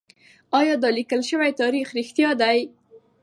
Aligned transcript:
ايا 0.59 0.75
دا 0.83 0.89
ليکل 0.97 1.21
شوی 1.29 1.51
تاريخ 1.61 1.87
رښتيا 1.99 2.29
دی؟ 2.41 2.59